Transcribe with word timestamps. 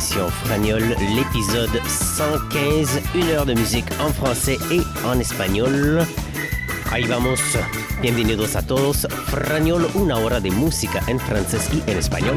L'émission 0.00 0.30
Fragnol, 0.30 0.96
l'épisode 1.14 1.78
115, 1.86 3.00
une 3.14 3.28
heure 3.32 3.44
de 3.44 3.52
musique 3.52 3.84
en 4.00 4.10
français 4.10 4.56
et 4.70 4.80
en 5.06 5.20
espagnol. 5.20 6.06
Ahí 6.90 7.04
vamos, 7.04 7.38
bienvenidos 8.00 8.56
a 8.56 8.62
todos, 8.62 9.06
Fragnol, 9.26 9.86
una 9.94 10.16
hora 10.16 10.40
de 10.40 10.50
música 10.50 11.02
en 11.06 11.18
francés 11.18 11.68
y 11.74 11.90
en 11.90 11.98
espagnol. 11.98 12.36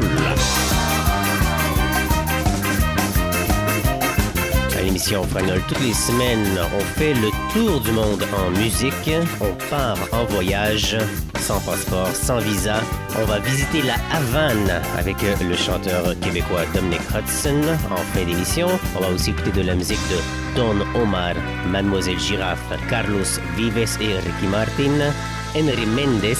À 4.76 4.82
l'émission 4.82 5.22
Fragnol, 5.24 5.62
toutes 5.66 5.80
les 5.80 5.94
semaines, 5.94 6.58
on 6.76 6.84
fait 6.98 7.14
le 7.14 7.30
tour 7.54 7.80
du 7.80 7.92
monde 7.92 8.26
en 8.36 8.50
musique, 8.50 9.10
on 9.40 9.54
part 9.70 9.96
en 10.12 10.26
voyage 10.26 10.98
sans 11.40 11.60
passeport, 11.60 12.14
sans 12.14 12.40
visa. 12.40 12.82
On 13.16 13.24
va 13.26 13.38
visiter 13.38 13.82
la 13.82 13.94
Havane 14.12 14.82
avec 14.98 15.22
euh, 15.22 15.36
le 15.48 15.54
chanteur 15.54 16.18
québécois 16.20 16.62
Dominic 16.74 17.00
Hudson 17.14 17.62
en 17.90 17.96
fin 17.96 18.24
d'émission. 18.24 18.66
On 18.96 19.00
va 19.00 19.10
aussi 19.10 19.30
écouter 19.30 19.52
de 19.52 19.62
la 19.62 19.76
musique 19.76 20.00
de 20.10 20.56
Don 20.56 20.84
Omar, 21.00 21.34
Mademoiselle 21.68 22.18
Giraffe, 22.18 22.72
Carlos 22.90 23.38
Vives 23.56 23.78
et 24.00 24.18
Ricky 24.18 24.46
Martin, 24.50 25.12
Henry 25.54 25.86
Mendes, 25.86 26.34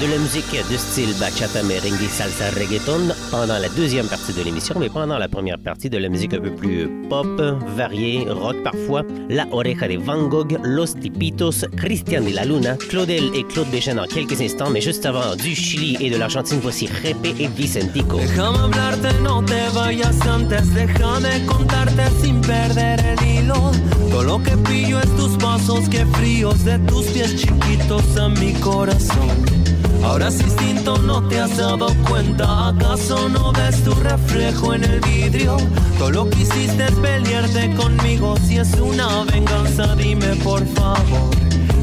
de 0.00 0.06
la 0.06 0.18
musique 0.18 0.52
de 0.70 0.76
style 0.76 1.14
bachata, 1.18 1.62
merengue, 1.62 2.08
salsa, 2.08 2.50
reggaeton 2.50 3.14
pendant 3.30 3.58
la 3.58 3.68
deuxième 3.70 4.06
partie 4.06 4.32
de 4.32 4.42
l'émission, 4.42 4.74
mais 4.78 4.88
pendant 4.88 5.18
la 5.18 5.28
première 5.28 5.58
partie 5.58 5.88
de 5.88 5.98
la 5.98 6.08
musique 6.08 6.34
un 6.34 6.40
peu 6.40 6.50
plus 6.50 6.88
pop, 7.08 7.26
variée, 7.76 8.26
rock 8.28 8.56
parfois, 8.62 9.02
La 9.30 9.46
Oreja 9.52 9.88
de 9.88 9.96
Van 9.96 10.28
Gogh, 10.28 10.58
Los 10.62 10.94
Tipitos, 11.00 11.64
Christian 11.76 12.22
de 12.22 12.34
la 12.34 12.44
Luna, 12.44 12.76
Claudel 12.76 13.30
et 13.34 13.44
Claude 13.44 13.70
Béchin 13.70 13.94
dans 13.94 14.06
quelques 14.06 14.40
instants, 14.40 14.70
mais 14.70 14.80
juste 14.80 15.06
avant 15.06 15.34
du 15.36 15.54
Chili 15.54 15.96
et 16.00 16.10
de 16.10 16.16
l'Argentine, 16.16 16.58
voici 16.62 16.88
Repe 17.02 17.26
et 17.38 17.48
Vicentico. 17.48 18.20
Lo 24.26 24.38
que 24.38 24.56
pillo 24.56 24.98
es 24.98 25.14
tus 25.16 25.36
pasos, 25.36 25.88
que 25.88 26.04
fríos 26.16 26.64
de 26.64 26.78
tus 26.86 27.06
pies 27.06 27.36
chiquitos 27.36 28.16
a 28.16 28.28
mi 28.28 28.52
corazón. 28.54 29.65
Ahora 30.06 30.28
es 30.28 30.40
instinto, 30.40 30.96
no 30.98 31.20
te 31.26 31.40
has 31.40 31.56
dado 31.56 31.88
cuenta. 32.08 32.68
¿Acaso 32.68 33.28
no 33.28 33.52
ves 33.52 33.82
tu 33.82 33.92
reflejo 33.92 34.72
en 34.72 34.84
el 34.84 35.00
vidrio? 35.00 35.56
Todo 35.98 36.10
lo 36.12 36.30
que 36.30 36.42
hiciste 36.42 36.84
es 36.84 36.92
pelearte 36.92 37.74
conmigo. 37.74 38.36
Si 38.46 38.56
es 38.56 38.72
una 38.74 39.24
venganza, 39.24 39.96
dime 39.96 40.36
por 40.36 40.64
favor. 40.74 41.34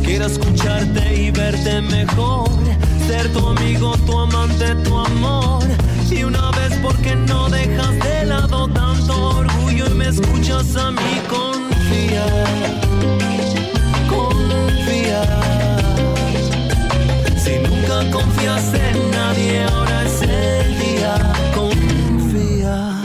Quiero 0.04 0.26
escucharte 0.28 1.16
y 1.22 1.32
verte 1.32 1.82
mejor. 1.82 2.50
Ser 3.08 3.28
tu 3.34 3.46
amigo, 3.46 3.98
tu 4.06 4.18
amante, 4.18 4.74
tu 4.86 4.98
amor. 4.98 5.66
Y 6.10 6.24
una 6.24 6.50
vez, 6.52 6.80
porque 6.82 7.18
no 7.18 7.50
dejas 7.50 8.00
de 8.00 8.26
lado 8.26 8.70
tanto 8.70 9.38
orgullo 9.38 9.88
y 9.88 9.94
me 9.96 10.08
escuchas 10.08 10.76
a 10.78 10.92
mí 10.92 11.22
confiar? 11.30 12.54
Confiaste 18.12 18.90
en 18.90 19.12
nadie, 19.12 19.64
ahora 19.64 20.04
es 20.04 20.22
el 20.22 20.80
día. 20.80 21.34
Confía. 21.56 23.02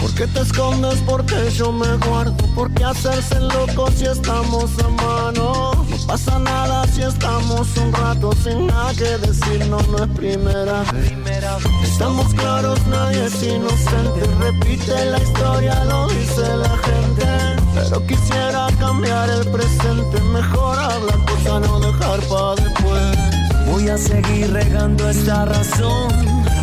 ¿Por 0.00 0.14
qué 0.14 0.26
te 0.26 0.40
escondes? 0.40 1.00
Porque 1.06 1.50
yo 1.50 1.72
me 1.72 1.96
guardo. 2.06 2.36
¿Por 2.54 2.72
qué 2.72 2.84
hacerse 2.84 3.40
loco 3.40 3.90
si 3.90 4.06
estamos 4.06 4.70
a 4.78 4.88
mano? 4.88 5.72
No 5.88 5.96
pasa 6.06 6.38
nada 6.38 6.86
si 6.88 7.02
estamos 7.02 7.76
un 7.76 7.92
rato 7.92 8.32
sin 8.42 8.66
nada 8.66 8.92
que 8.94 9.18
decir. 9.26 9.66
No, 9.66 9.78
no 9.82 10.04
es 10.04 10.10
primera. 10.10 10.82
primera 10.84 11.58
estamos 11.82 12.32
claros, 12.34 12.78
nadie 12.86 13.26
es 13.26 13.42
inocente. 13.42 14.20
Repite 14.40 15.04
la 15.06 15.18
historia, 15.18 15.84
lo 15.84 16.08
dice 16.08 16.56
la 16.56 16.76
gente. 16.78 17.26
Pero 17.74 18.06
quisiera 18.06 18.68
cambiar 18.78 19.28
el 19.30 19.50
presente. 19.50 20.20
Mejor 20.20 20.78
hablar, 20.78 21.18
cosa 21.26 21.60
no 21.60 21.80
dejar 21.80 22.20
para 22.28 22.54
después. 22.54 23.35
Voy 23.66 23.88
a 23.88 23.98
seguir 23.98 24.52
regando 24.52 25.08
esta 25.10 25.44
razón 25.44 26.08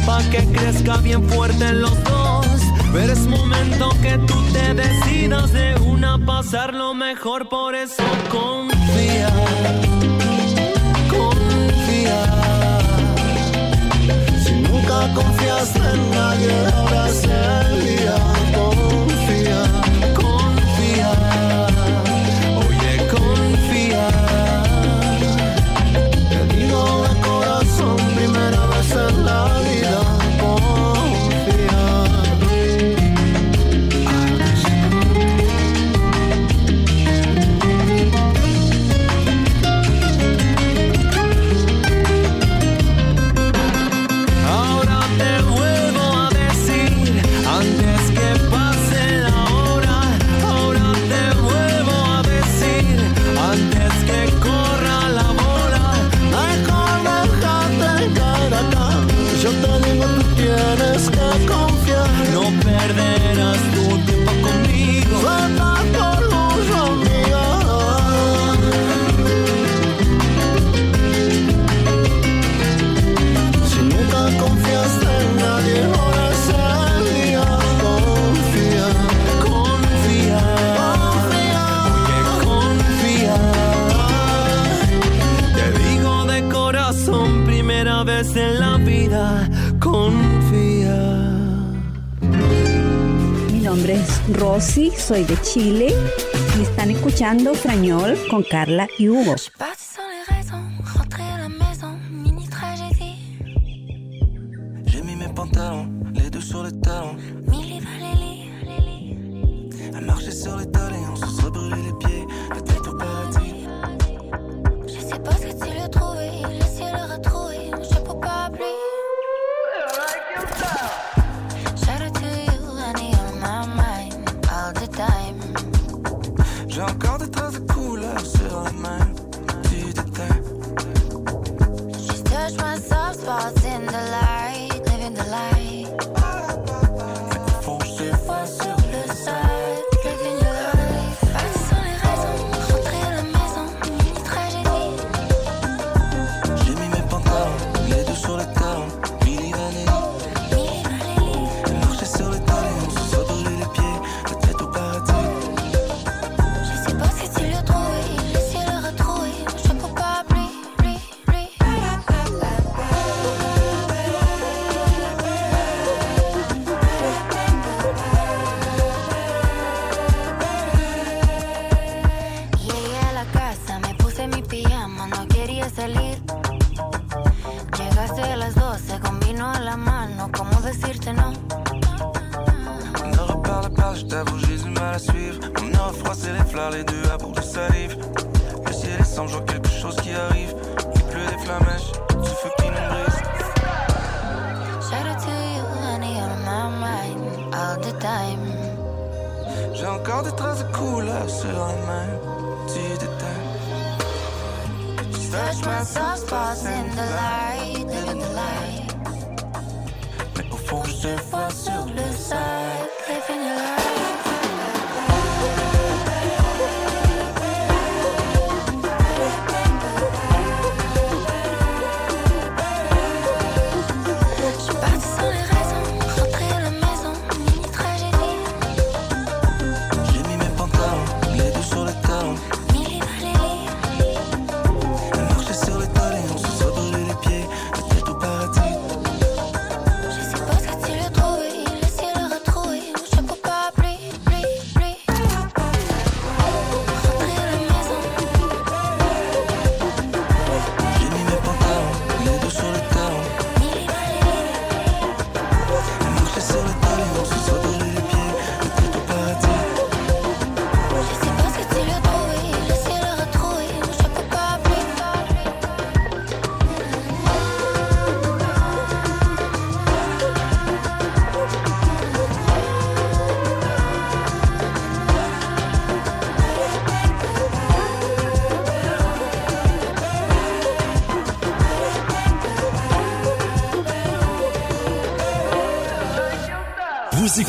pa' 0.06 0.24
que 0.32 0.46
crezca 0.52 0.98
bien 0.98 1.28
fuerte 1.30 1.66
en 1.66 1.82
los 1.82 2.04
dos. 2.04 2.48
Pero 2.94 3.14
es 3.14 3.26
momento 3.28 3.90
que 4.02 4.18
tú 4.20 4.36
te 4.54 4.74
decidas 4.74 5.52
de 5.52 5.76
una 5.82 6.24
pasar 6.26 6.74
lo 6.74 6.94
mejor, 6.94 7.50
por 7.50 7.74
eso 7.76 8.04
confía, 8.30 9.30
confía. 11.10 12.20
Si 14.46 14.54
nunca 14.54 15.14
confiaste 15.16 15.80
en 15.80 16.12
nadie, 16.12 16.66
ahora 16.76 17.10
es 17.10 17.24
el 17.24 17.86
día, 17.86 18.16
soy 95.04 95.26
de 95.26 95.36
Chile 95.42 95.94
y 96.58 96.62
están 96.62 96.90
escuchando 96.90 97.54
Frañol 97.56 98.18
con 98.30 98.42
Carla 98.42 98.88
y 98.98 99.10
Hugo. 99.10 99.36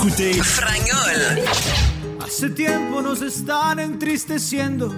écoutez 0.07 0.61
Hace 2.23 2.51
tiempo 2.51 3.01
nos 3.01 3.23
están 3.23 3.79
entristeciendo. 3.79 4.95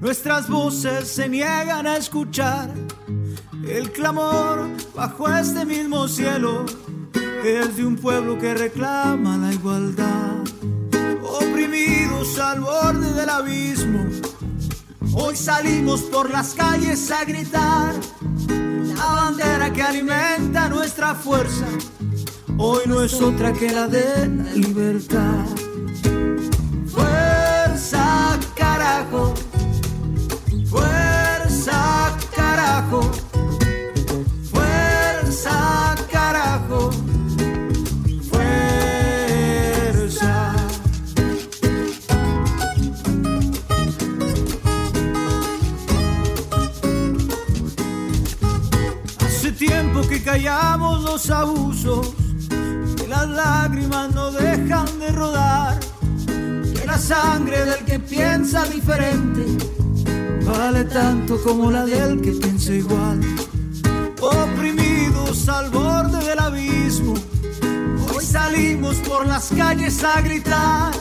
Nuestras 0.00 0.48
voces 0.48 1.08
se 1.08 1.28
niegan 1.28 1.86
a 1.86 1.96
escuchar. 1.96 2.70
El 3.66 3.90
clamor 3.92 4.68
bajo 4.94 5.28
este 5.28 5.64
mismo 5.64 6.08
cielo 6.08 6.66
es 7.44 7.76
de 7.76 7.86
un 7.86 7.96
pueblo 7.96 8.38
que 8.38 8.54
reclama 8.54 9.38
la 9.38 9.52
igualdad. 9.52 10.42
Oprimidos 11.22 12.38
al 12.38 12.60
borde 12.60 13.12
del 13.12 13.30
abismo, 13.30 14.04
hoy 15.14 15.36
salimos 15.36 16.02
por 16.02 16.30
las 16.30 16.54
calles 16.54 17.10
a 17.10 17.24
gritar. 17.24 17.94
La 18.96 19.06
bandera 19.06 19.72
que 19.72 19.82
alimenta 19.82 20.68
nuestra 20.68 21.14
fuerza 21.14 21.66
hoy 22.58 22.82
no 22.86 23.02
es 23.02 23.20
otra 23.20 23.52
que 23.52 23.70
la 23.70 23.88
de 23.88 24.28
la 24.28 24.52
libertad. 24.54 25.61
piensa 57.98 58.64
diferente 58.66 59.44
vale 60.44 60.84
tanto 60.84 61.40
como 61.42 61.70
la 61.70 61.84
del 61.84 62.20
que 62.20 62.32
piensa 62.32 62.72
igual. 62.72 63.20
Oprimidos 64.20 65.48
al 65.48 65.70
borde 65.70 66.24
del 66.24 66.38
abismo, 66.38 67.14
hoy 68.14 68.24
salimos 68.24 68.96
por 68.96 69.26
las 69.26 69.48
calles 69.56 70.02
a 70.04 70.20
gritar. 70.20 70.92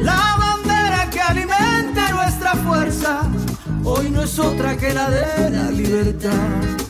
La 0.00 0.36
bandera 0.38 1.08
que 1.10 1.20
alimenta 1.20 2.10
nuestra 2.10 2.54
fuerza, 2.56 3.22
hoy 3.84 4.10
no 4.10 4.22
es 4.22 4.38
otra 4.38 4.76
que 4.76 4.92
la 4.92 5.08
de 5.10 5.50
la 5.50 5.70
libertad. 5.70 6.81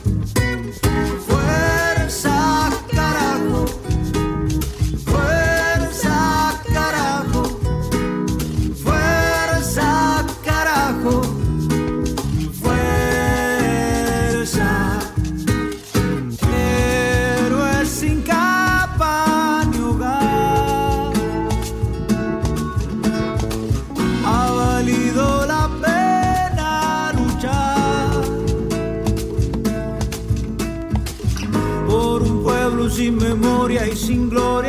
sin 34.13 34.29
gloria. 34.29 34.62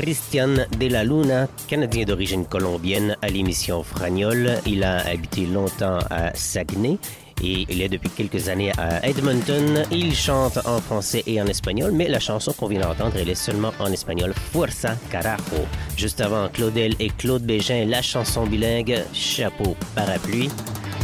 Christian 0.00 0.54
De 0.78 0.86
La 0.88 1.04
Luna, 1.04 1.46
Canadien 1.68 2.06
d'origine 2.06 2.46
colombienne 2.46 3.18
à 3.20 3.28
l'émission 3.28 3.82
Fragnol. 3.82 4.52
Il 4.64 4.82
a 4.82 5.06
habité 5.06 5.44
longtemps 5.44 5.98
à 6.08 6.34
Saguenay 6.34 6.96
et 7.44 7.66
il 7.68 7.82
est 7.82 7.90
depuis 7.90 8.08
quelques 8.08 8.48
années 8.48 8.72
à 8.78 9.06
Edmonton. 9.06 9.84
Il 9.90 10.14
chante 10.14 10.58
en 10.64 10.80
français 10.80 11.22
et 11.26 11.38
en 11.42 11.46
espagnol, 11.46 11.92
mais 11.92 12.08
la 12.08 12.18
chanson 12.18 12.54
qu'on 12.54 12.68
vient 12.68 12.80
d'entendre, 12.80 13.12
elle 13.16 13.28
est 13.28 13.34
seulement 13.34 13.74
en 13.78 13.92
espagnol, 13.92 14.32
Fuerza 14.52 14.96
Carajo. 15.10 15.66
Juste 15.98 16.22
avant, 16.22 16.48
Claudel 16.48 16.94
et 16.98 17.10
Claude 17.10 17.42
Bégin, 17.42 17.84
la 17.84 18.00
chanson 18.00 18.46
bilingue, 18.46 19.04
Chapeau 19.12 19.76
Parapluie. 19.94 20.48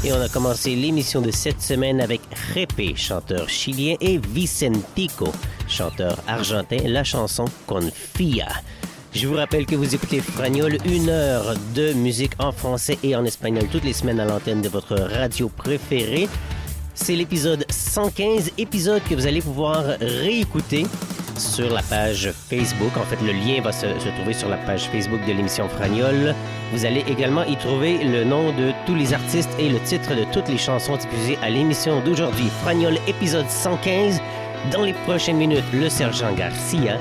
Et 0.05 0.13
on 0.13 0.21
a 0.21 0.29
commencé 0.29 0.75
l'émission 0.75 1.21
de 1.21 1.31
cette 1.31 1.61
semaine 1.61 2.01
avec 2.01 2.23
Jepe, 2.55 2.97
chanteur 2.97 3.49
chilien, 3.49 3.97
et 4.01 4.19
Vicentico, 4.19 5.33
chanteur 5.77 6.17
argentin, 6.27 6.79
la 6.87 7.05
chanson 7.05 7.45
Confia. 7.67 8.49
Je 9.13 9.27
vous 9.27 9.35
rappelle 9.35 9.67
que 9.67 9.77
vous 9.77 9.95
écoutez 9.95 10.21
Fragnol, 10.21 10.79
une 10.87 11.11
heure 11.11 11.55
de 11.75 11.93
musique 11.93 12.33
en 12.39 12.51
français 12.51 12.99
et 13.03 13.15
en 13.15 13.27
espagnol 13.27 13.67
toutes 13.71 13.85
les 13.85 13.93
semaines 13.93 14.19
à 14.21 14.25
l'antenne 14.25 14.63
de 14.63 14.71
votre 14.71 14.95
radio 14.97 15.51
préférée. 15.51 16.31
C'est 16.95 17.15
l'épisode 17.15 17.67
115, 17.69 18.53
épisode 18.57 19.03
que 19.07 19.15
vous 19.15 19.27
allez 19.27 19.43
pouvoir 19.43 19.85
réécouter 20.01 20.87
sur 21.37 21.71
la 21.71 21.83
page 21.83 22.31
Facebook. 22.49 22.97
En 22.97 23.05
fait, 23.05 23.23
le 23.23 23.33
lien 23.33 23.61
va 23.61 23.71
se, 23.71 23.87
se 23.87 24.09
trouver 24.17 24.33
sur 24.33 24.49
la 24.49 24.57
page 24.57 24.89
Facebook 24.89 25.21
de 25.27 25.33
l'émission 25.35 25.69
Fragnol. 25.69 26.35
Vous 26.73 26.87
allez 26.87 27.05
également 27.07 27.45
y 27.45 27.57
trouver 27.57 28.03
le 28.03 28.25
nom 28.25 28.51
de 28.53 28.73
tous 28.87 28.95
les 28.95 29.13
artistes 29.13 29.51
et 29.59 29.69
le 29.69 29.79
titre 29.81 30.15
de 30.15 30.25
toutes 30.33 30.49
les 30.49 30.57
chansons 30.57 30.97
diffusées 30.97 31.39
à 31.43 31.51
l'émission 31.51 32.01
d'aujourd'hui. 32.01 32.47
Fragnol, 32.63 32.95
épisode 33.07 33.51
115. 33.51 34.23
Dans 34.73 34.83
les 34.83 34.93
prochaines 34.93 35.37
minutes, 35.37 35.65
le 35.73 35.89
sergent 35.89 36.33
Garcia, 36.35 36.99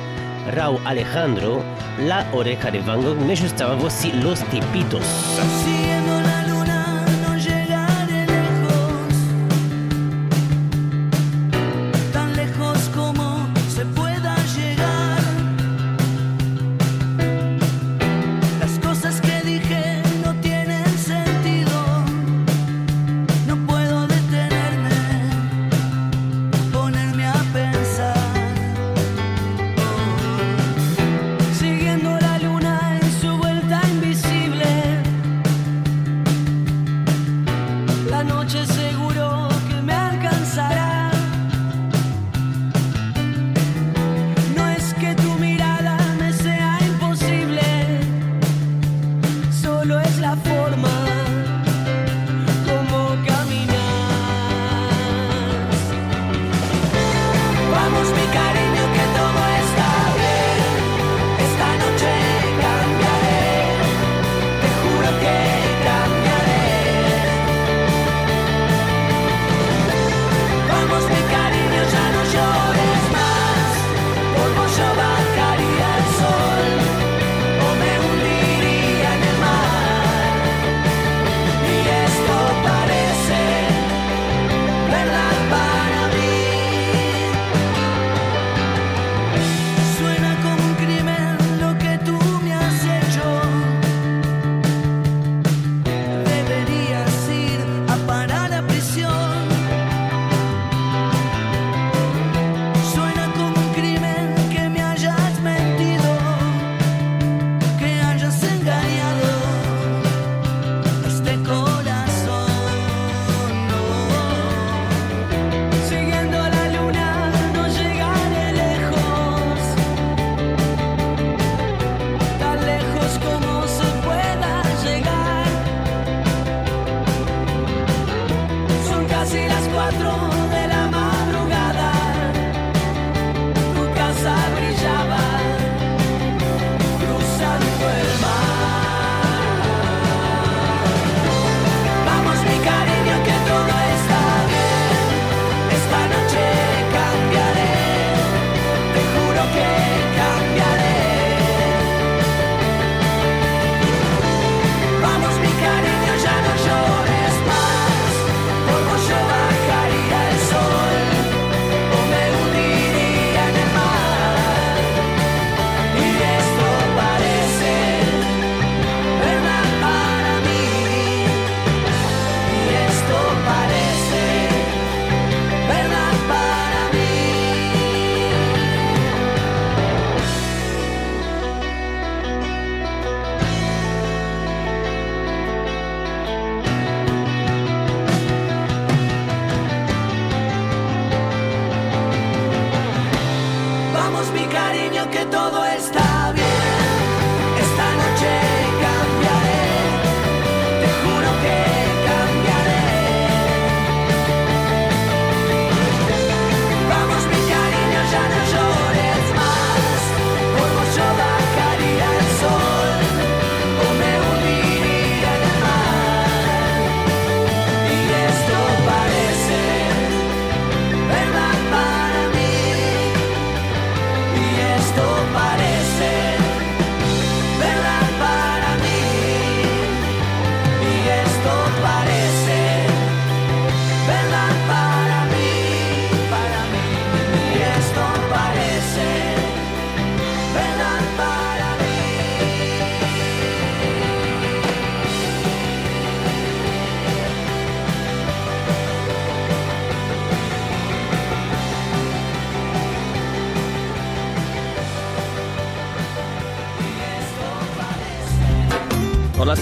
Raúl 0.56 0.80
Alejandro, 0.86 1.62
La 2.00 2.24
Oreja 2.34 2.72
de 2.72 2.80
Van 2.80 3.00
Gogh, 3.00 3.18
mais 3.26 3.36
juste 3.36 3.60
avant, 3.62 3.78
voici 3.78 4.12
Los 4.24 4.36
Tipitos. 4.52 5.00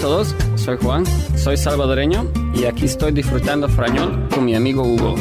todos, 0.04 0.36
soy 0.56 0.76
Juan, 0.82 1.06
soy 1.34 1.56
salvadoreño 1.56 2.30
y 2.54 2.66
aquí 2.66 2.84
estoy 2.84 3.10
disfrutando 3.12 3.70
frañón 3.70 4.28
con 4.28 4.44
mi 4.44 4.54
amigo 4.54 4.82
Hugo. 4.82 5.14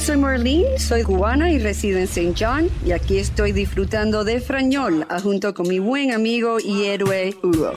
soy 0.00 0.16
Marlene, 0.16 0.78
soy 0.78 1.02
cubana 1.02 1.52
y 1.52 1.58
resido 1.58 1.98
en 1.98 2.04
St. 2.04 2.34
John 2.38 2.70
y 2.86 2.92
aquí 2.92 3.18
estoy 3.18 3.52
disfrutando 3.52 4.24
de 4.24 4.40
Frañol 4.40 5.06
ah, 5.10 5.20
junto 5.20 5.52
con 5.52 5.68
mi 5.68 5.78
buen 5.78 6.12
amigo 6.12 6.58
y 6.58 6.86
héroe 6.86 7.36
Hugo. 7.42 7.72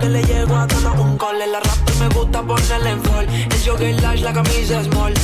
Que 0.00 0.08
le 0.08 0.22
llego 0.22 0.56
a 0.56 0.66
todo 0.66 0.92
un 1.02 1.18
call. 1.18 1.38
La 1.38 1.60
rap 1.60 1.90
me 1.98 2.08
gusta 2.08 2.42
ponerle 2.42 2.90
en 2.90 3.02
fall. 3.02 3.26
El 3.28 3.60
jogger 3.64 4.02
lash, 4.02 4.20
la 4.22 4.32
camisa 4.32 4.82
small. 4.84 5.14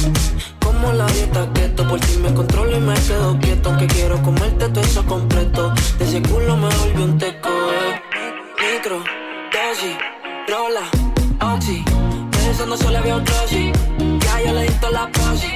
Como 0.62 0.92
la 0.92 1.06
dieta 1.06 1.48
keto, 1.54 1.88
por 1.88 2.00
si 2.04 2.18
me 2.18 2.32
controlo 2.34 2.76
y 2.76 2.80
me 2.80 2.94
quedo 2.94 3.38
quieto. 3.38 3.68
Aunque 3.70 3.86
quiero 3.86 4.20
comerte 4.22 4.68
todo 4.68 4.80
eso 4.80 5.04
completo. 5.06 5.72
De 5.98 6.04
ese 6.04 6.22
culo 6.22 6.56
me 6.56 6.68
volvió 6.76 7.04
un 7.04 7.18
teco, 7.18 7.48
eh. 7.48 8.02
Micro, 8.60 8.98
dosis, 9.52 9.96
rola, 10.48 10.84
oxi. 11.54 11.84
Pensando 12.30 12.76
solo 12.76 12.98
había 12.98 13.16
otro 13.16 13.34
sí. 13.48 13.72
Ya 14.20 14.42
yo 14.42 14.52
le 14.52 14.66
la 14.92 15.08
posi. 15.12 15.55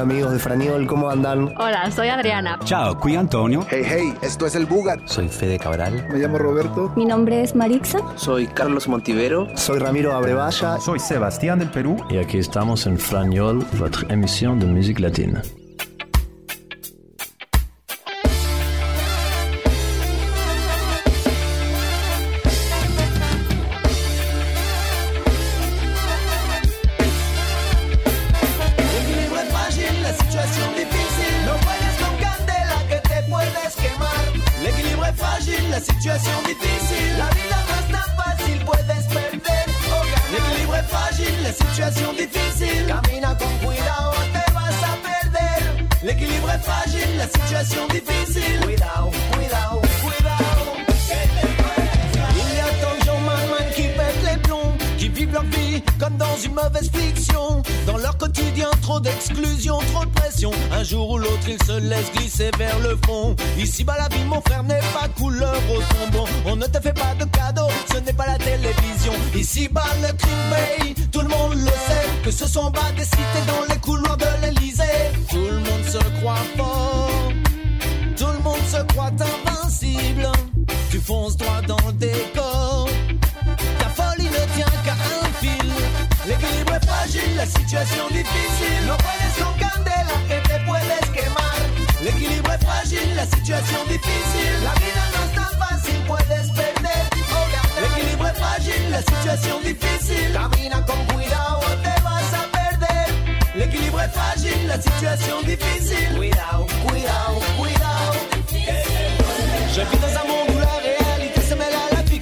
Hola 0.00 0.12
amigos 0.14 0.32
de 0.32 0.38
Franiol, 0.38 0.86
¿cómo 0.86 1.10
andan? 1.10 1.52
Hola, 1.58 1.90
soy 1.90 2.08
Adriana. 2.08 2.58
Ciao, 2.64 2.98
qui 2.98 3.16
Antonio. 3.16 3.66
Hey, 3.68 3.82
hey, 3.84 4.14
esto 4.22 4.46
es 4.46 4.54
el 4.54 4.64
Bugat. 4.64 4.98
Soy 5.04 5.28
Fede 5.28 5.58
Cabral. 5.58 6.08
Me 6.10 6.18
llamo 6.18 6.38
Roberto. 6.38 6.90
Mi 6.96 7.04
nombre 7.04 7.42
es 7.42 7.54
Marixa. 7.54 7.98
Soy 8.16 8.46
Carlos 8.46 8.88
Montivero. 8.88 9.46
Soy 9.58 9.78
Ramiro 9.78 10.14
Abrevaya. 10.14 10.78
Soy 10.78 11.00
Sebastián 11.00 11.58
del 11.58 11.68
Perú. 11.68 11.98
Et 12.08 12.18
aquí 12.18 12.38
estamos 12.38 12.86
en 12.86 12.96
Fragnol, 12.96 13.58
votre 13.74 14.10
émission 14.10 14.58
de 14.58 14.64
musique 14.64 15.00
latine. 15.00 15.42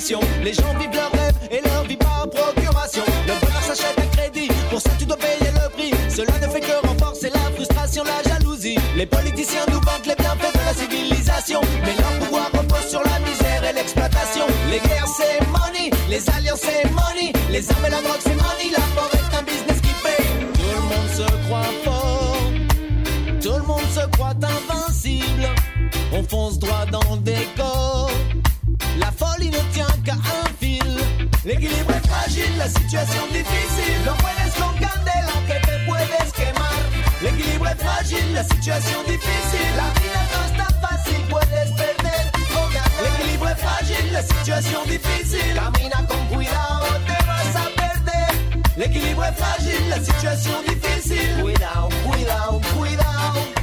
Les 0.09 0.55
gens 0.55 0.73
vivent 0.79 0.95
leurs 0.95 1.13
rêves 1.13 1.37
et 1.51 1.61
leur 1.69 1.83
vie 1.85 1.99
par 1.99 2.27
procuration. 2.31 3.03
Le 3.27 3.35
bonheur 3.45 3.63
s'achète 3.63 3.99
à 3.99 4.17
crédit, 4.17 4.49
pour 4.71 4.81
ça 4.81 4.89
tu 4.99 5.05
dois 5.05 5.19
payer 5.19 5.51
le 5.53 5.69
prix. 5.69 5.91
Cela 6.09 6.33
ne 6.39 6.51
fait 6.51 6.61
que 6.61 6.87
renforcer 6.87 7.29
la 7.29 7.51
frustration, 7.55 8.05
la 8.05 8.23
jalousie. 8.27 8.79
Les 8.97 9.05
politiciens 9.05 9.67
nous 9.69 9.81
vantent 9.81 10.07
les 10.07 10.15
bienfaits 10.15 10.55
de 10.55 10.65
la 10.65 10.73
civilisation. 10.73 11.61
Mais 11.85 11.95
leur 11.99 12.27
pouvoir 12.27 12.47
repose 12.47 12.89
sur 12.89 13.03
la 13.03 13.19
misère 13.21 13.63
et 13.69 13.75
l'exploitation. 13.75 14.47
Les 14.71 14.79
guerres 14.81 15.09
c'est 15.15 15.47
money, 15.49 15.91
les 16.09 16.31
alliances 16.31 16.63
c'est 16.63 16.89
money. 16.91 17.35
Les 17.51 17.71
armes 17.71 17.85
et 17.85 17.91
la 17.91 18.01
drogue 18.01 18.21
c'est 18.21 18.35
money, 18.35 18.71
la 18.73 18.87
mort 18.95 19.11
est 19.13 19.37
un 19.37 19.43
business 19.43 19.79
qui 19.83 19.93
paye. 20.03 20.27
Tout 20.55 20.73
le 20.75 20.83
monde 20.89 21.11
se 21.13 21.47
croit 21.47 21.73
fort, 21.85 22.43
tout 23.43 23.59
le 23.61 23.67
monde 23.67 23.89
se 23.95 24.07
croit 24.17 24.33
invincible. 24.41 25.49
On 26.15 26.23
fonce 26.23 26.59
droit 26.59 26.87
dans 26.91 27.15
le 27.15 27.21
décor. 27.21 28.11
La 28.99 29.13
folie 29.13 29.51
ne 29.51 29.59
tient 29.73 29.87
qu'à 30.05 30.15
un 30.15 30.49
fil. 30.61 30.83
L'équilibre 31.45 31.93
est 31.93 32.07
fragile, 32.07 32.57
la 32.59 32.69
situation 32.69 33.27
difficile. 33.33 33.99
No 34.05 34.13
puedes 34.15 34.53
con 34.59 34.73
candela 34.75 35.35
que 35.47 35.59
te 35.67 35.75
puedes 35.87 36.33
quemar. 36.33 36.79
L'équilibre 37.23 37.69
est 37.69 37.83
fragile, 37.83 38.33
la 38.35 38.45
situation 38.45 39.03
difficile. 39.07 39.73
La 39.77 39.89
vida 40.01 40.23
no 40.33 40.41
es 40.47 40.57
tan 40.57 40.75
fácil, 40.81 41.21
puedes 41.29 41.71
perder 41.77 42.21
o 42.57 42.69
ganar. 42.73 43.03
L'équilibre 43.05 43.49
est 43.49 43.61
fragile, 43.61 44.13
la 44.13 44.23
situation 44.23 44.85
difficile. 44.87 45.55
Camina 45.55 46.07
con 46.09 46.27
cuidado, 46.35 46.87
te 47.07 47.25
vas 47.25 47.55
a 47.57 47.67
perder. 47.77 48.29
L'équilibre 48.77 49.25
est 49.25 49.37
fragile, 49.39 49.89
la 49.89 50.01
situation 50.03 50.63
difficile. 50.67 51.43
Cuidado, 51.43 51.89
cuidado, 52.05 52.61
cuidado. 52.77 53.58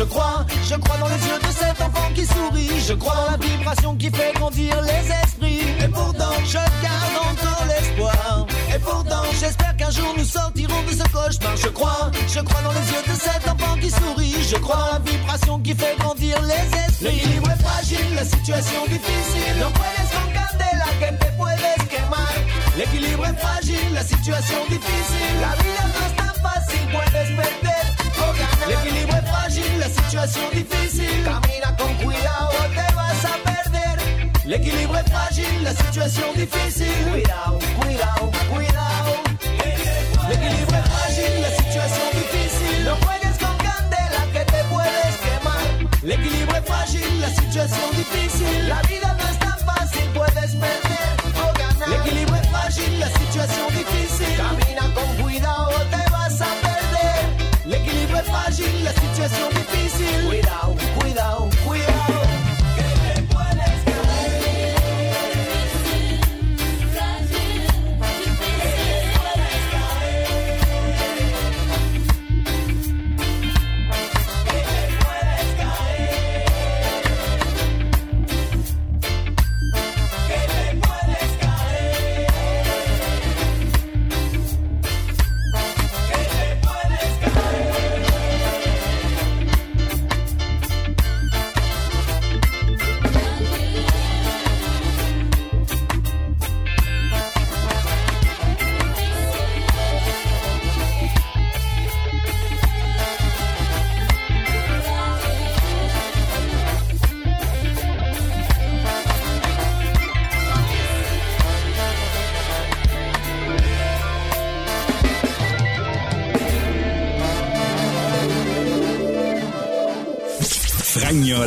Je 0.00 0.06
crois, 0.06 0.46
je 0.64 0.76
crois 0.76 0.96
dans 0.96 1.08
les 1.08 1.26
yeux 1.28 1.38
de 1.38 1.52
cet 1.52 1.78
enfant 1.78 2.08
qui 2.14 2.24
sourit. 2.24 2.70
Je 2.88 2.94
crois 2.94 3.14
dans 3.16 3.32
la 3.32 3.36
vibration 3.36 3.94
qui 3.96 4.10
fait 4.10 4.32
grandir 4.32 4.80
les 4.80 5.12
esprits. 5.12 5.60
Et 5.78 5.88
pourtant, 5.88 6.32
je 6.42 6.56
garde 6.56 7.16
encore 7.30 7.66
l'espoir. 7.68 8.46
Et 8.74 8.78
pourtant, 8.78 9.24
j'espère 9.38 9.76
qu'un 9.76 9.90
jour 9.90 10.14
nous 10.16 10.24
sortirons 10.24 10.82
de 10.88 10.92
ce 10.92 11.02
cauchemar. 11.12 11.54
Je 11.54 11.68
crois, 11.68 12.10
je 12.26 12.40
crois 12.40 12.62
dans 12.62 12.72
les 12.72 12.86
yeux 12.92 13.04
de 13.12 13.20
cet 13.20 13.46
enfant 13.46 13.76
qui 13.78 13.90
sourit. 13.90 14.36
Je 14.48 14.56
crois 14.56 14.76
dans 14.76 14.92
la 14.94 14.98
vibration 15.00 15.58
qui 15.58 15.74
fait 15.74 15.94
grandir 15.98 16.40
les 16.44 16.78
esprits. 16.78 17.16
L'équilibre 17.16 17.50
est 17.50 17.62
fragile, 17.62 18.14
la 18.16 18.24
situation 18.24 18.80
difficile. 18.88 19.58
No 19.60 19.68
puedes 19.68 20.10
con 20.16 20.32
candela 20.32 20.88
que 20.98 21.14
te 21.22 21.30
puedes 21.36 21.88
quemar. 21.90 22.32
L'équilibre 22.78 23.26
est 23.26 23.38
fragile, 23.38 23.92
la 23.92 24.02
situation 24.02 24.64
difficile. 24.70 25.40
La 25.42 25.52
vida 25.62 25.84
no 25.92 26.06
es 26.06 26.16
tan 26.16 26.34
fácil, 26.42 26.80
puedes 26.90 27.36
perder 27.36 27.69
situation 30.26 30.50
difficile. 30.52 31.22
Camina 31.24 31.76
con 31.76 31.94
cuidado, 31.94 32.50
te 32.74 32.94
vas 32.94 33.24
a 33.24 33.36
perder. 33.44 34.30
L'équilibre 34.46 34.98
est 34.98 35.10
fragile, 35.10 35.62
la 35.62 35.74
situation 35.74 36.32
difficile. 36.34 37.10
Cuidado, 37.10 37.58
cuidado, 37.80 38.30
cuidado. 38.52 39.12
L'équilibre 40.28 40.74
est 40.74 40.88
fragile, 40.90 41.40
la 41.40 41.50
situation 41.50 42.06
difficile. 42.12 42.84
No 42.84 42.96
juegues 42.96 43.38
con 43.38 43.56
candela 43.64 44.22
que 44.32 44.44
te 44.44 44.64
puedes 44.64 45.16
quemar. 45.24 45.64
L'équilibre 46.02 46.56
est 46.56 46.66
fragile, 46.66 47.20
la 47.20 47.30
situation 47.30 47.90
difficile. 47.96 48.68
La 48.68 48.82
vida 48.82 49.16
no 49.18 49.24
es 49.28 49.38
tan 49.38 49.58
fácil, 49.66 50.04
puedes 50.14 50.52
perder 50.54 51.08
o 51.36 51.52
ganar. 51.58 51.88
L'équilibre 51.88 52.36
est 52.36 52.48
fragile, 52.48 52.98
la 52.98 53.08
situation 53.08 53.66
difficile. 53.70 54.36
Camina 54.36 54.94
con 54.94 55.08
cuidado, 55.22 55.70
Fragile, 58.50 58.82
la 58.82 58.92
difficile. 59.50 60.26
Cuidado, 60.26 60.74
cuidado, 60.98 61.50
cuidado. 61.64 61.89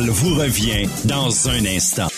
Fragnol 0.04 0.10
vous 0.10 0.34
revient 0.34 0.88
dans 1.04 1.48
un 1.48 1.64
instant. 1.64 2.08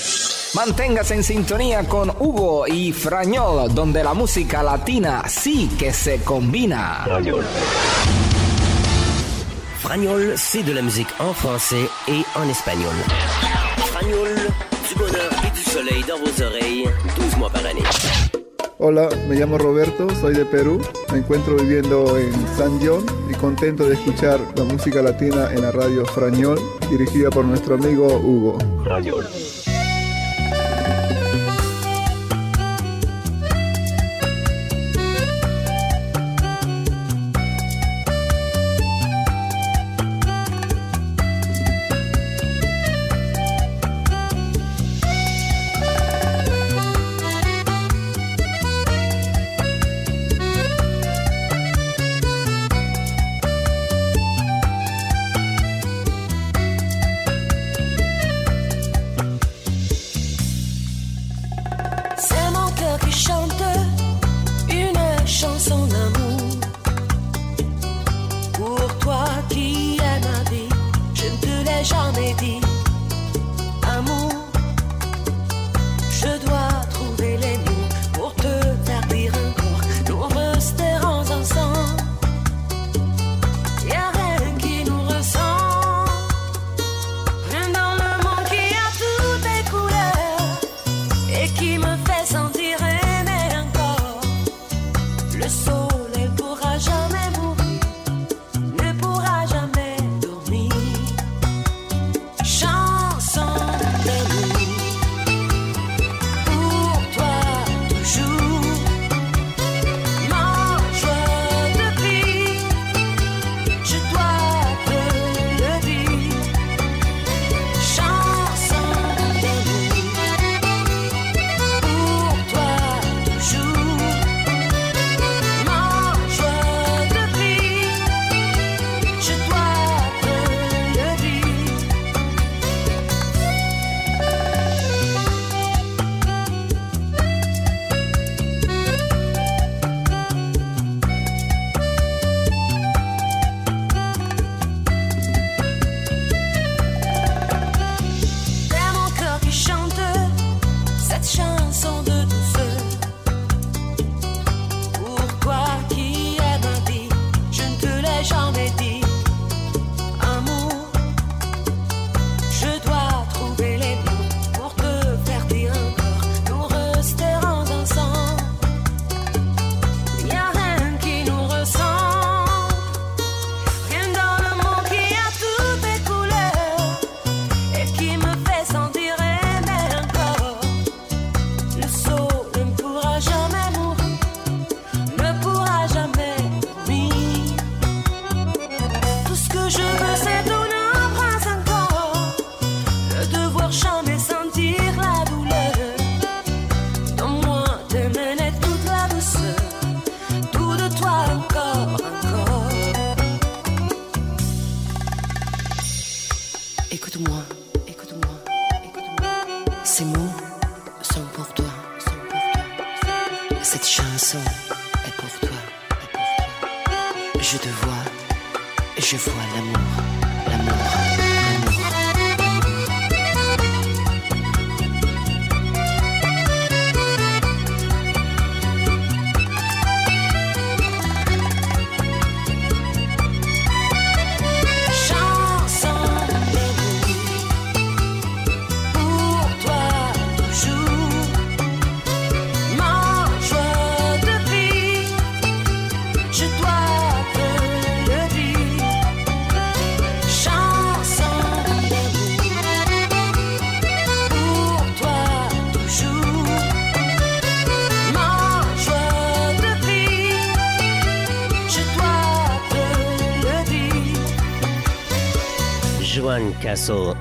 Manténgase 0.54 1.12
en 1.12 1.22
sintonía 1.22 1.84
con 1.84 2.08
Hugo 2.20 2.66
y 2.66 2.92
Frañol, 2.92 3.72
donde 3.72 4.02
la 4.02 4.12
música 4.12 4.62
latina 4.62 5.22
sí 5.28 5.68
que 5.78 5.92
se 5.92 6.18
combina. 6.18 7.04
Fragnol, 9.82 10.34
c'est 10.36 10.64
de 10.64 10.72
la 10.72 10.82
musique 10.82 11.12
en 11.20 11.32
français 11.32 11.88
et 12.08 12.24
en 12.34 12.48
espagnol. 12.48 12.94
Fragnol, 13.92 14.34
du 14.88 14.94
bonheur 14.96 15.30
et 15.46 15.50
du 15.56 15.62
soleil 15.62 16.04
dans 16.08 16.18
vos 16.18 16.42
oreilles, 16.42 16.88
12 17.16 17.36
mois 17.36 17.50
par 17.50 17.64
année. 17.64 17.84
Hola, 18.78 19.08
me 19.28 19.36
llamo 19.36 19.58
Roberto, 19.58 20.08
soy 20.20 20.34
de 20.34 20.44
Perú, 20.44 20.80
me 21.12 21.18
encuentro 21.18 21.56
viviendo 21.56 22.18
en 22.18 22.32
San 22.58 22.78
John 22.84 23.06
y 23.25 23.25
contento 23.36 23.88
de 23.88 23.94
escuchar 23.94 24.40
la 24.56 24.64
música 24.64 25.02
latina 25.02 25.52
en 25.52 25.62
la 25.62 25.72
radio 25.72 26.04
Frañol, 26.06 26.58
dirigida 26.90 27.30
por 27.30 27.44
nuestro 27.44 27.74
amigo 27.74 28.06
Hugo. 28.18 28.58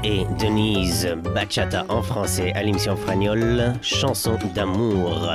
Et 0.03 0.25
Denise 0.37 1.07
Bachata 1.33 1.85
en 1.87 2.01
français 2.01 2.51
à 2.55 2.61
l'émission 2.61 2.97
Fragnol, 2.97 3.73
chanson 3.81 4.37
d'amour 4.53 5.29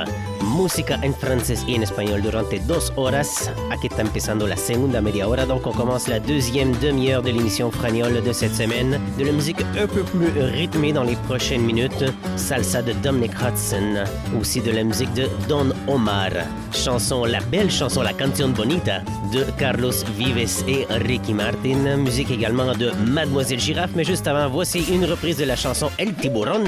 música 0.51 0.99
en 1.01 1.13
francés 1.13 1.63
y 1.67 1.75
en 1.75 1.83
espagnol 1.83 2.21
durante 2.21 2.59
dos 2.59 2.91
horas. 2.95 3.49
Aquí 3.71 3.87
está 3.87 4.01
empezando 4.01 4.47
la 4.47 4.57
segunda 4.57 5.01
media 5.01 5.27
hora, 5.27 5.45
donc 5.45 5.65
on 5.65 5.71
commence 5.71 6.07
la 6.07 6.19
deuxième 6.19 6.73
demi-heure 6.79 7.23
de 7.23 7.31
l'émission 7.31 7.71
Fragnol 7.71 8.21
de 8.21 8.33
cette 8.33 8.53
semaine. 8.53 8.99
De 9.17 9.25
la 9.25 9.31
musique 9.31 9.61
un 9.79 9.87
peu 9.87 10.03
plus 10.03 10.29
rythmée 10.39 10.93
dans 10.93 11.03
les 11.03 11.15
prochaines 11.27 11.61
minutes, 11.61 12.05
salsa 12.35 12.81
de 12.81 12.93
Dominic 12.93 13.31
Hudson, 13.41 14.03
aussi 14.39 14.61
de 14.61 14.71
la 14.71 14.83
musique 14.83 15.13
de 15.13 15.27
Don 15.47 15.71
Omar, 15.87 16.31
chanson, 16.73 17.25
la 17.25 17.39
belle 17.39 17.71
chanson, 17.71 18.01
la 18.01 18.13
canción 18.13 18.53
bonita 18.53 19.01
de 19.31 19.45
Carlos 19.57 20.03
Vives 20.17 20.63
et 20.67 20.85
Ricky 20.89 21.33
Martin, 21.33 21.97
musique 21.97 22.31
également 22.31 22.73
de 22.73 22.91
Mademoiselle 23.07 23.59
Girafe, 23.59 23.91
mais 23.95 24.03
juste 24.03 24.27
avant, 24.27 24.49
voici 24.49 24.85
une 24.93 25.05
reprise 25.05 25.37
de 25.37 25.45
la 25.45 25.55
chanson 25.55 25.89
El 25.97 26.13
Tiburón 26.13 26.63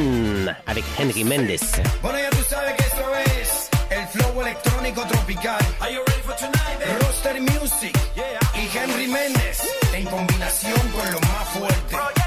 avec 0.66 0.84
Henry 0.98 1.24
Mendes. 1.24 1.60
Bueno, 2.02 2.20
ya 2.20 2.83
tropical. 4.92 5.60
Roster 7.00 7.40
Music 7.42 7.98
y 8.56 8.78
Henry 8.78 9.08
Méndez 9.08 9.62
en 9.94 10.06
combinación 10.06 10.80
con 10.90 11.12
lo 11.12 11.20
más 11.22 11.50
fuerte. 11.50 12.23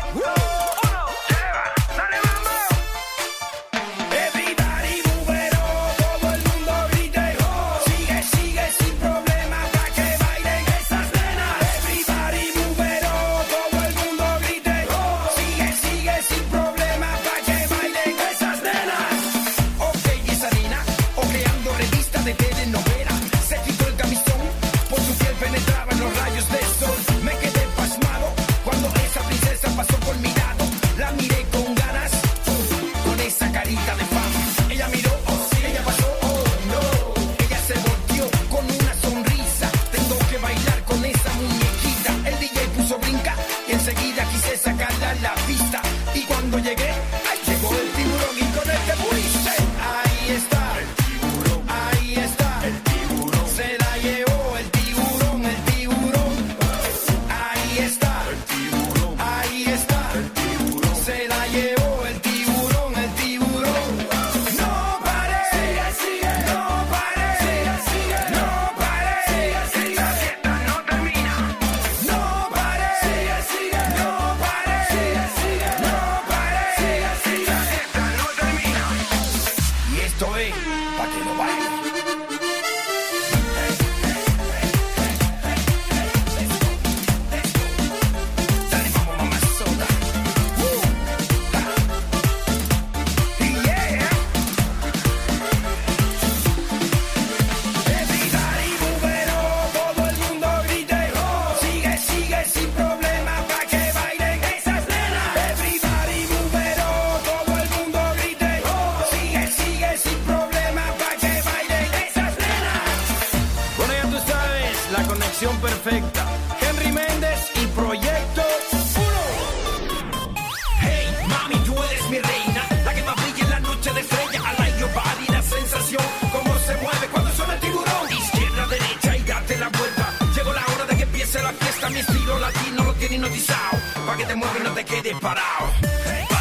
hipnotizado, 133.16 133.78
pa' 134.06 134.16
que 134.16 134.26
te 134.26 134.36
muevas 134.36 134.56
y 134.60 134.62
no 134.62 134.72
te 134.72 134.84
quedes 134.84 135.14
parado. 135.20 136.35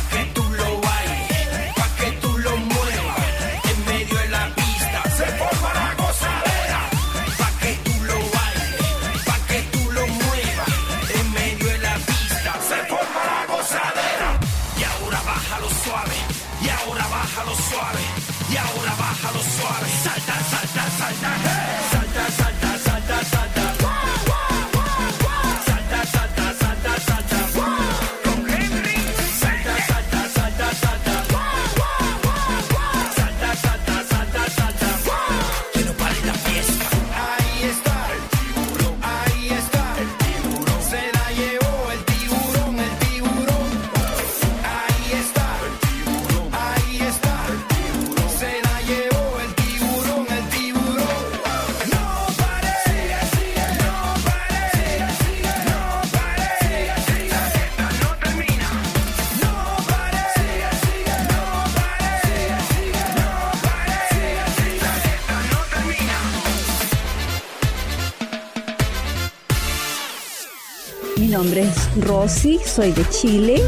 Rosy, 72.25 72.57
soy 72.65 72.91
de 72.91 73.07
Chile 73.09 73.61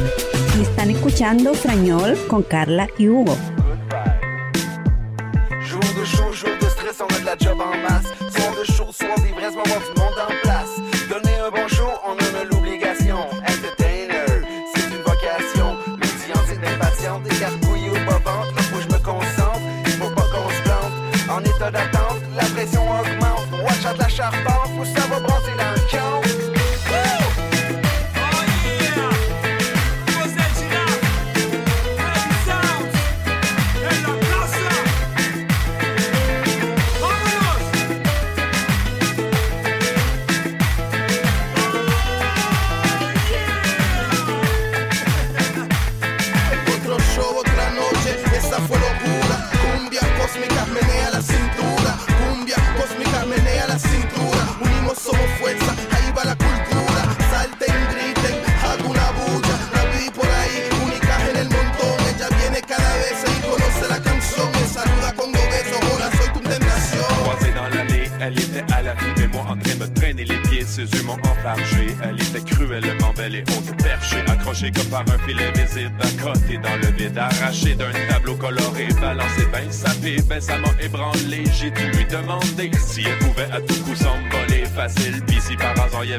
y 0.58 0.62
están 0.64 0.90
escuchando 0.90 1.54
Frañol 1.54 2.18
con 2.28 2.42
Carla 2.42 2.90
y 2.98 3.08
Hugo. 3.08 3.38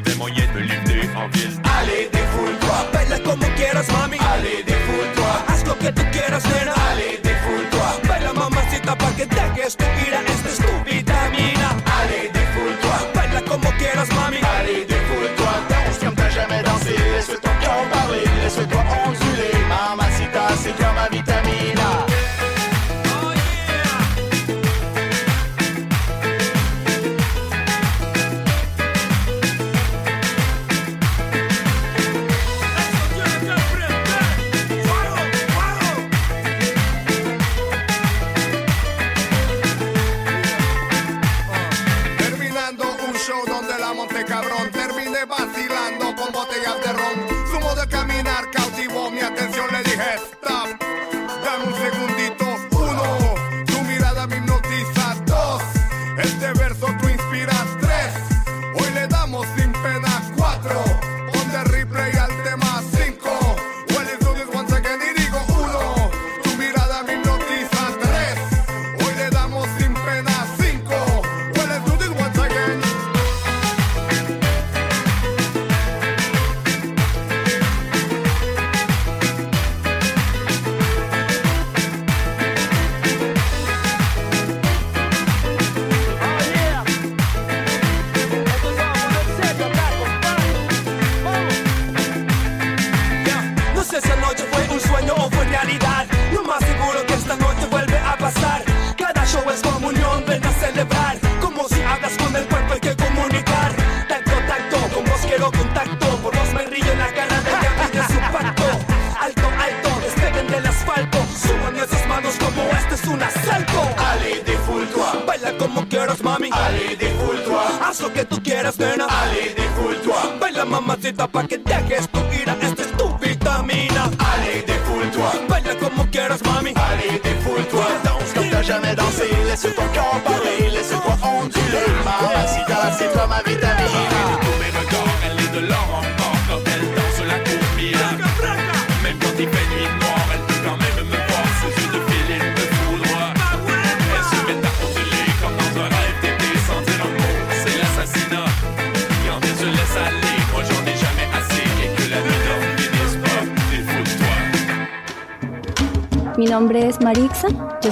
debemos 0.01 0.31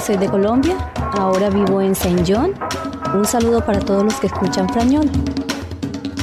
soy 0.08 0.16
de 0.16 0.30
Colombia, 0.30 0.74
ahora 1.18 1.50
vivo 1.50 1.82
en 1.82 1.94
Saint 1.94 2.26
John. 2.26 2.54
Un 3.12 3.26
saludo 3.26 3.62
para 3.62 3.78
todos 3.78 4.04
los 4.04 4.14
que 4.14 4.28
escuchan 4.28 4.66
Frañol. 4.70 5.06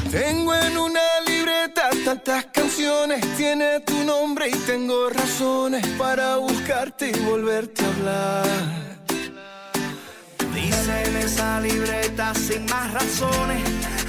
Tengo 0.09 0.55
en 0.55 0.75
una 0.75 1.01
libreta 1.27 1.91
tantas 2.03 2.45
canciones, 2.45 3.21
tiene 3.37 3.81
tu 3.81 4.03
nombre 4.03 4.49
y 4.49 4.57
tengo 4.65 5.07
razones 5.11 5.85
para 5.99 6.37
buscarte 6.37 7.11
y 7.11 7.19
volverte 7.25 7.85
a 7.85 7.87
hablar. 7.89 8.45
Dice 10.55 11.03
en 11.05 11.17
esa 11.17 11.59
libreta 11.59 12.33
sin 12.33 12.65
más 12.65 12.91
razones, 12.91 13.61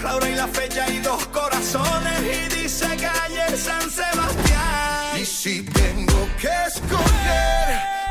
la 0.02 0.16
hora 0.16 0.30
y 0.30 0.34
la 0.36 0.48
fecha 0.48 0.88
y 0.88 1.00
dos 1.00 1.26
corazones 1.26 2.18
y 2.22 2.62
dice 2.62 2.86
calle 2.96 3.54
San 3.58 3.90
Sebastián. 3.90 5.20
Y 5.20 5.24
si 5.26 5.62
tengo 5.64 6.26
que 6.40 6.48
escoger, 6.66 7.68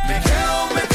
me 0.08 0.22
quedo, 0.22 0.68
me 0.76 0.82
quedo. 0.82 0.95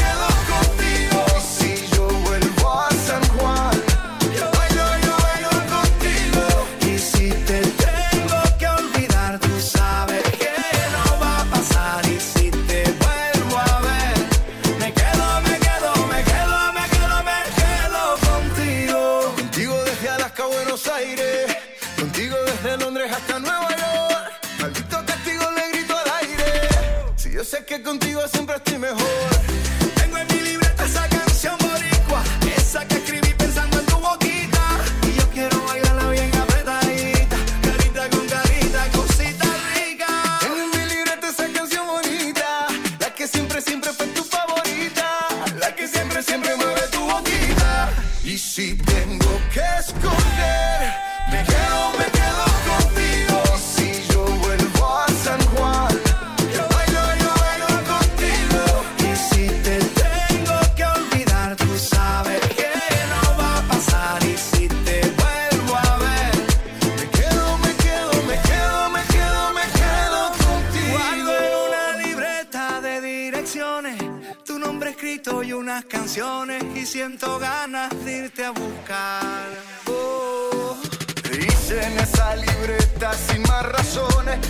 contigo 27.91 28.25
siempre 28.29 28.50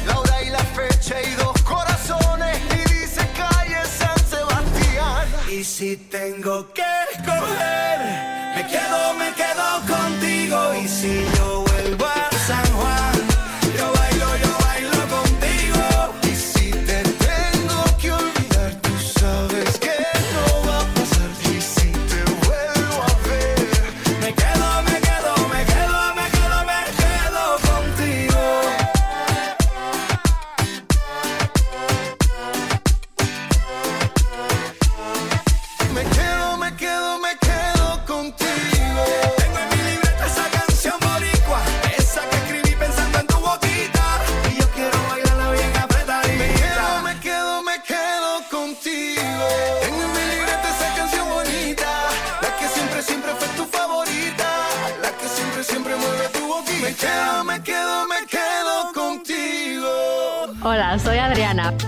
la 0.05 0.19
hora 0.19 0.43
y 0.43 0.49
la 0.49 0.59
fecha 0.59 1.21
y 1.21 1.31
dos 1.35 1.61
corazones. 1.63 2.57
Y 2.75 2.93
dice 2.93 3.21
calle 3.35 3.77
San 3.85 4.17
Sebastián. 4.29 5.27
Y 5.49 5.63
si 5.63 5.97
tengo 5.97 6.71
que 6.73 6.83
escoger, 7.13 7.99
me 8.55 8.67
quedo, 8.67 9.13
me 9.13 9.33
quedo 9.33 9.67
contigo. 9.87 10.73
Y 10.83 10.87
si 10.87 11.25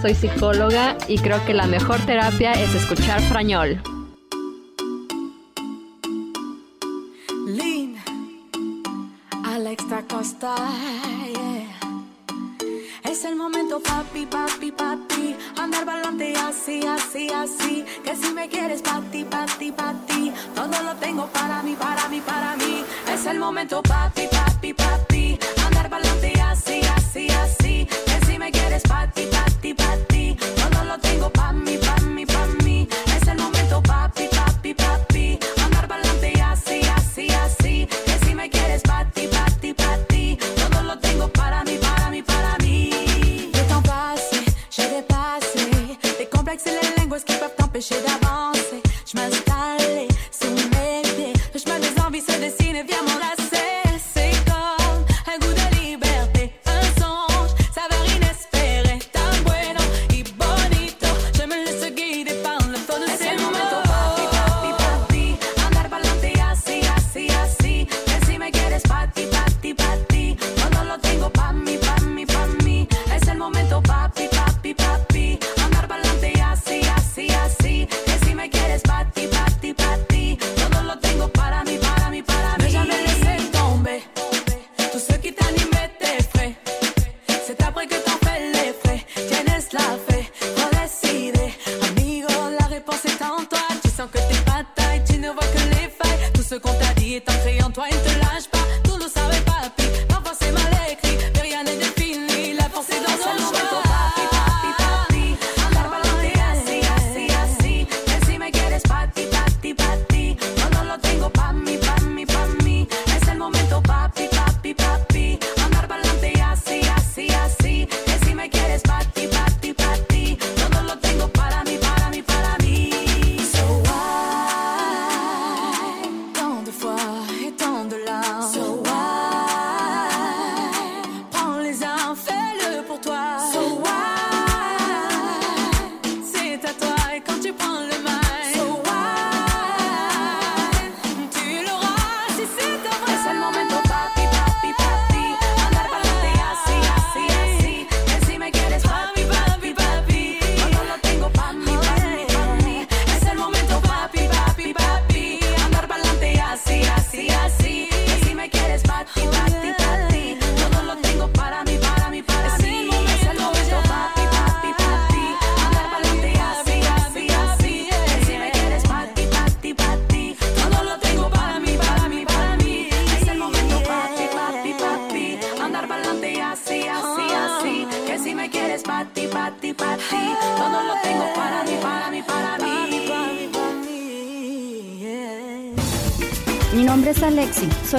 soy 0.03 0.15
psicóloga 0.15 0.97
y 1.07 1.17
creo 1.17 1.43
que 1.45 1.53
la 1.53 1.65
mejor 1.65 1.97
terapia 2.05 2.51
es 2.51 2.75
escuchar 2.75 3.21
frañol. 3.21 3.81
avec 46.53 46.59
ses 46.59 46.69
les 46.69 46.95
lingues 46.97 47.23
qui 47.23 47.35
peuvent 47.35 47.55
t'empêcher 47.57 47.95
d'avancer. 48.05 48.52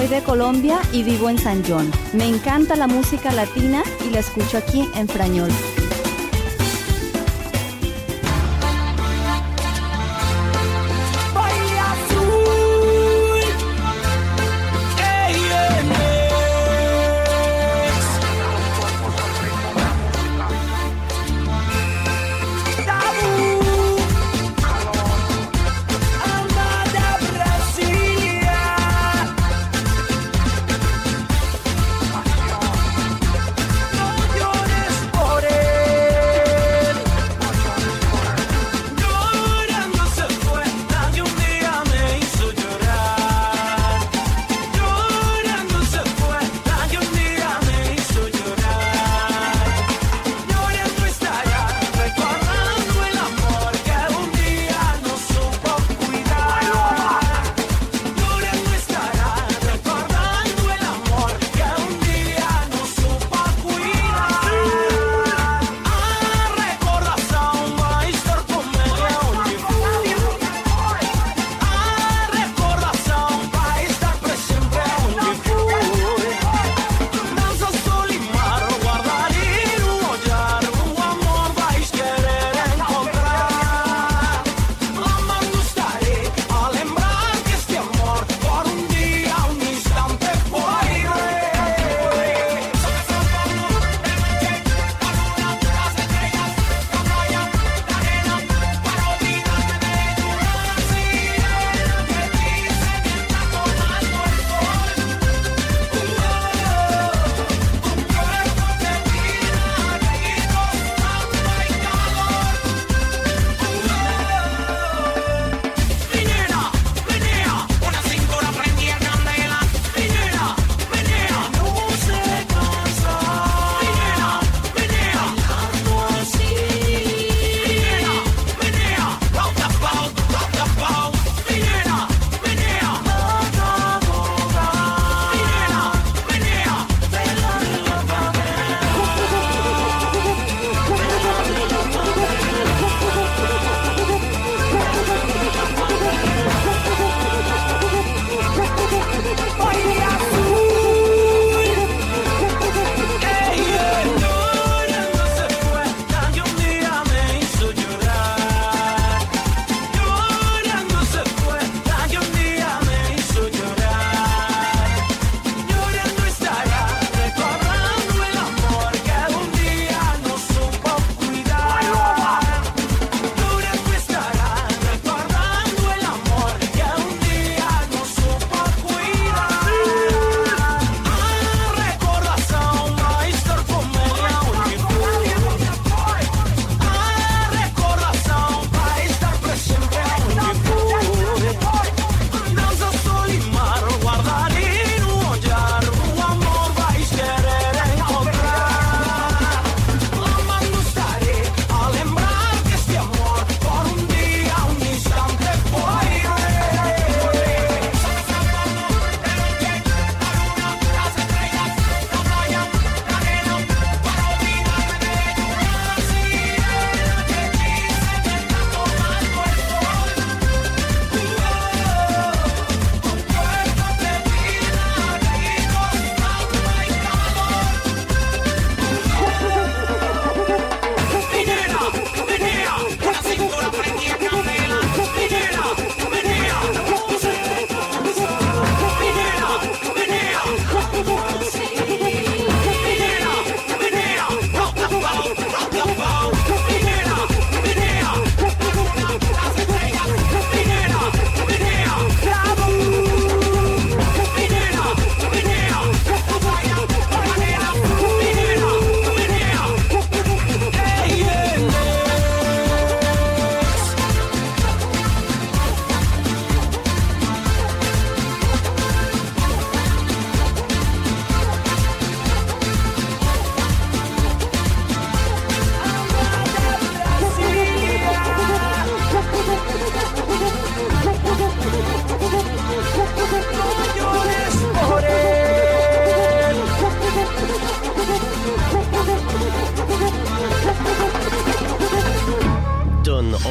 Soy 0.05 0.15
de 0.15 0.23
Colombia 0.23 0.79
y 0.91 1.03
vivo 1.03 1.29
en 1.29 1.37
San 1.37 1.63
John. 1.67 1.89
Me 2.13 2.27
encanta 2.27 2.75
la 2.75 2.87
música 2.87 3.31
latina 3.31 3.83
y 4.05 4.11
la 4.11 4.19
escucho 4.19 4.57
aquí 4.57 4.87
en 4.95 5.07
Frañol. 5.07 5.51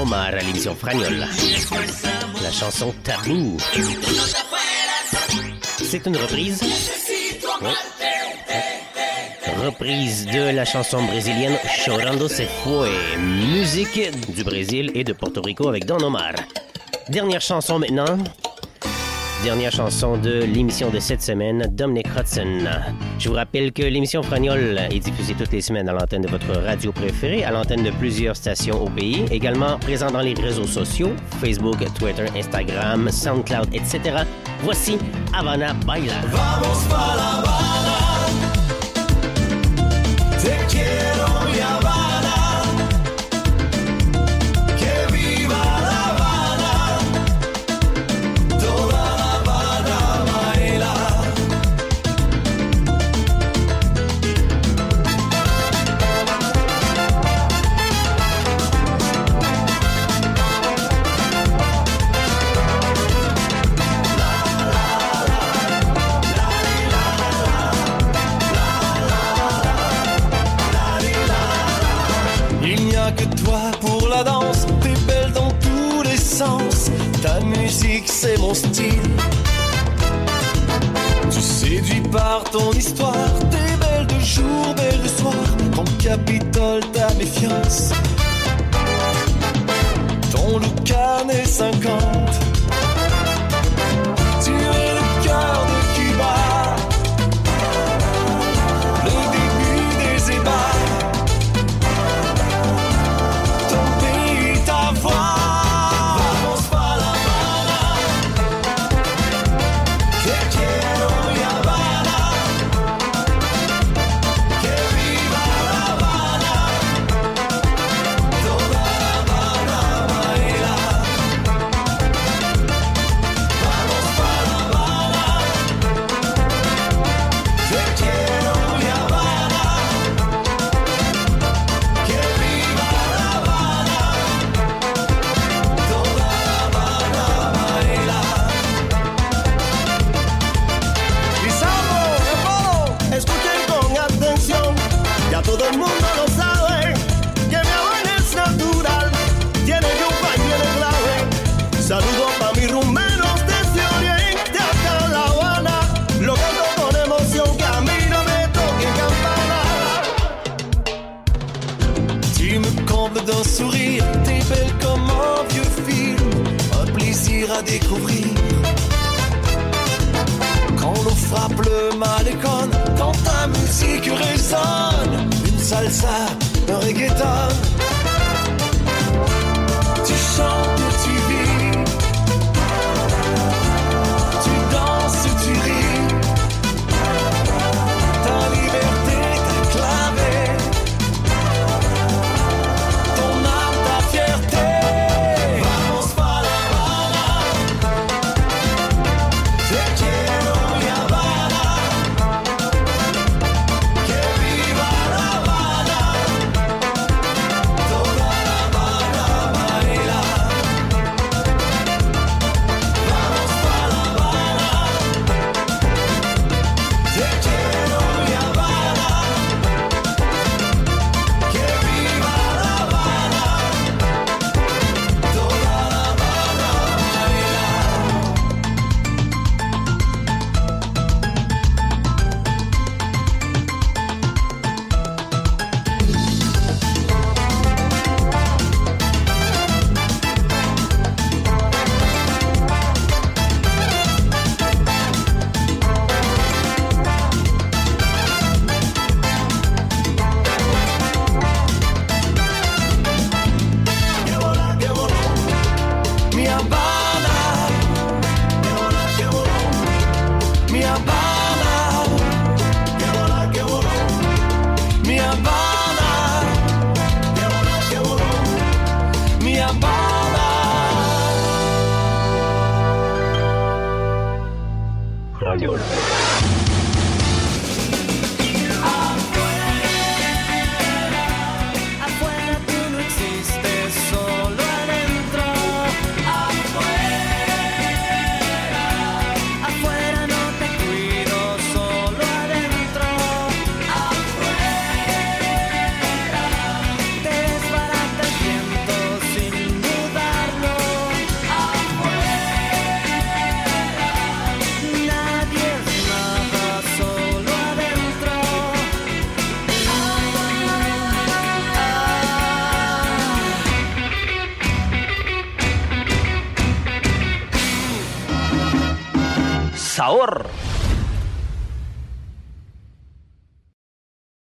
Omar 0.01 0.27
à 0.27 0.39
l'émission 0.39 0.75
Fragnol. 0.75 1.27
La 2.43 2.51
chanson 2.51 2.95
Tabou. 3.03 3.57
C'est 5.83 6.07
une 6.07 6.17
reprise. 6.17 6.61
Reprise 9.65 10.27
de 10.27 10.55
la 10.55 10.65
chanson 10.65 11.03
brésilienne 11.05 11.57
Chorando 11.85 12.29
se 12.29 12.43
fue. 12.43 13.19
Musique 13.19 14.11
du 14.35 14.45
Brésil 14.45 14.91
et 14.95 15.05
de 15.05 15.13
Porto 15.13 15.41
Rico 15.43 15.69
avec 15.69 15.87
Don 15.87 16.01
Omar. 16.03 16.33
Dernière 17.09 17.41
chanson 17.41 17.79
maintenant. 17.79 18.19
Dernière 19.45 19.73
chanson 19.73 20.17
de 20.17 20.43
l'émission 20.43 20.89
de 20.89 20.99
cette 20.99 21.21
semaine, 21.21 21.69
Dominic 21.71 22.07
Hudson. 22.19 22.61
Je 23.19 23.29
vous 23.29 23.35
rappelle 23.35 23.75
que 23.75 23.83
l'émission 23.83 24.23
Fragnol 24.23 24.81
est 24.91 24.99
diffusée 25.01 25.35
toutes 25.35 25.53
les 25.53 25.61
semaines 25.61 25.87
à 25.87 25.93
l'antenne 25.93 26.23
de 26.23 26.29
votre 26.29 26.51
radio 26.63 26.93
préférée, 26.93 27.45
à 27.45 27.51
l'antenne 27.51 27.83
de 27.83 27.91
plusieurs 27.91 28.37
stations 28.37 28.83
au 28.83 28.89
pays, 28.89 29.27
également 29.31 29.79
présent 29.79 30.11
dans 30.11 30.23
les 30.23 30.33
réseaux 30.33 30.67
sociaux, 30.67 31.11
Facebook, 31.43 31.77
Twitter, 31.99 32.25
Instagram, 32.35 33.11
SoundCloud, 33.11 33.69
etc. 33.75 34.23
Voici 34.63 34.97
Havana 35.35 35.75
Baila. 35.87 36.15
C'est 78.25 78.39
mon 78.41 78.55
style. 78.55 79.11
Tu 81.31 81.41
séduis 81.41 82.01
par 82.11 82.43
ton 82.45 82.73
histoire, 82.73 83.39
t'es 83.51 83.77
belle 83.83 84.07
de 84.07 84.19
jour, 84.21 84.75
belle 84.75 85.03
de 85.03 85.09
soir. 85.09 85.45
Ton 85.75 85.85
capitole, 86.03 86.81
ta 86.93 87.13
méfiance. 87.15 87.93
Ton 90.33 90.59
look 90.59 90.91
années 90.91 91.45
50. 91.45 92.44